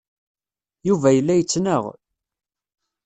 [0.87, 1.83] Yuba yella yettnaɣ.